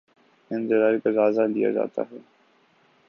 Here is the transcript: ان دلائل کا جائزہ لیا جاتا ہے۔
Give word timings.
ان 0.51 0.69
دلائل 0.69 0.99
کا 0.99 1.11
جائزہ 1.11 1.41
لیا 1.41 1.71
جاتا 1.71 2.01
ہے۔ 2.11 2.17